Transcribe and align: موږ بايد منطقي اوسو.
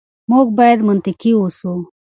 موږ 0.29 0.47
بايد 0.57 0.79
منطقي 0.87 1.31
اوسو. 1.37 1.73